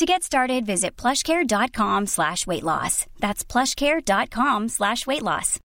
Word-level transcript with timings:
To 0.00 0.06
get 0.06 0.22
started, 0.22 0.64
visit 0.64 0.92
plushcare.com 1.02 2.06
slash 2.06 2.46
weight. 2.46 2.64
That's 3.24 3.42
plushcare.com 3.52 4.68
slash 4.68 5.06
weight. 5.06 5.60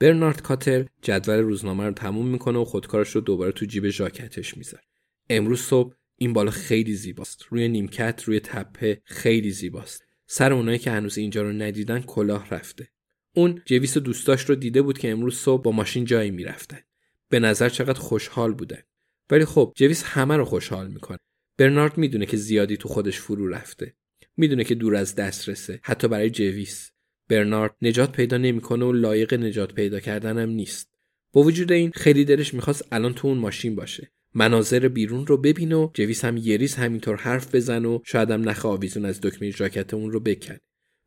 برنارد 0.00 0.42
کاتر 0.42 0.86
جدول 1.02 1.38
روزنامه 1.38 1.84
رو 1.84 1.92
تموم 1.92 2.26
می‌کنه 2.26 2.58
و 2.58 2.64
خودکارش 2.64 3.10
رو 3.10 3.20
دوباره 3.20 3.52
تو 3.52 3.66
جیب 3.66 3.88
ژاکتش 3.88 4.56
می‌ذاره. 4.56 4.82
امروز 5.30 5.60
صبح 5.60 5.94
این 6.16 6.32
بالا 6.32 6.50
خیلی 6.50 6.94
زیباست. 6.94 7.42
روی 7.50 7.68
نیمکت 7.68 8.22
روی 8.24 8.40
تپه 8.40 9.02
خیلی 9.04 9.50
زیباست. 9.50 10.02
سر 10.26 10.52
اونایی 10.52 10.78
که 10.78 10.90
هنوز 10.90 11.18
اینجا 11.18 11.42
رو 11.42 11.52
ندیدن 11.52 12.00
کلاه 12.00 12.48
رفته. 12.50 12.88
اون 13.34 13.62
جویس 13.66 13.98
دوستاش 13.98 14.44
رو 14.44 14.54
دیده 14.54 14.82
بود 14.82 14.98
که 14.98 15.10
امروز 15.10 15.38
صبح 15.38 15.62
با 15.62 15.72
ماشین 15.72 16.04
جایی 16.04 16.30
می‌رفتن. 16.30 16.80
به 17.28 17.40
نظر 17.40 17.68
چقدر 17.68 18.00
خوشحال 18.00 18.52
بودن. 18.52 18.82
ولی 19.30 19.44
خب 19.44 19.72
جویس 19.76 20.02
همه 20.04 20.36
رو 20.36 20.44
خوشحال 20.44 20.88
می‌کنه. 20.88 21.18
برنارد 21.58 21.98
می‌دونه 21.98 22.26
که 22.26 22.36
زیادی 22.36 22.76
تو 22.76 22.88
خودش 22.88 23.18
فرو 23.18 23.48
رفته. 23.48 23.94
می‌دونه 24.36 24.64
که 24.64 24.74
دور 24.74 24.96
از 24.96 25.14
دسترسه 25.14 25.80
حتی 25.82 26.08
برای 26.08 26.30
جویس. 26.30 26.90
برنارد 27.28 27.76
نجات 27.82 28.12
پیدا 28.12 28.36
نمی‌کنه 28.36 28.84
و 28.84 28.92
لایق 28.92 29.34
نجات 29.34 29.74
پیدا 29.74 30.00
کردنم 30.00 30.48
نیست. 30.48 30.88
با 31.32 31.42
وجود 31.42 31.72
این 31.72 31.90
خیلی 31.94 32.24
دلش 32.24 32.54
می‌خواست 32.54 32.88
الان 32.92 33.14
تو 33.14 33.28
اون 33.28 33.38
ماشین 33.38 33.74
باشه. 33.74 34.12
مناظر 34.34 34.88
بیرون 34.88 35.26
رو 35.26 35.36
ببین 35.36 35.72
و 35.72 35.90
جویس 35.94 36.24
هم 36.24 36.36
یه 36.36 36.56
ریز 36.56 36.74
همینطور 36.74 37.16
حرف 37.16 37.54
بزن 37.54 37.84
و 37.84 37.98
شاید 38.04 38.30
هم 38.30 38.48
نخ 38.48 38.66
آویزون 38.66 39.04
از 39.04 39.20
دکمه 39.20 39.50
ژاکت 39.50 39.94
اون 39.94 40.10
رو 40.10 40.20
بکن 40.20 40.56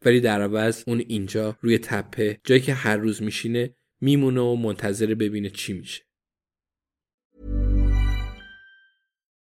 ولی 0.06 0.20
در 0.20 0.42
عوض 0.42 0.84
اون 0.88 1.04
اینجا 1.08 1.58
روی 1.62 1.78
تپه 1.78 2.40
جایی 2.44 2.62
که 2.62 2.74
هر 2.74 2.98
روز 2.98 3.22
میشینه 3.22 3.76
میمونه 4.02 4.42
و 4.42 4.56
منتظر 4.56 5.16
ببینه 5.16 5.50
چی 5.50 5.74
میشه 5.74 6.04